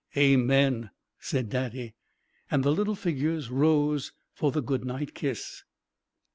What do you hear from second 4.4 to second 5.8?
the good night kiss.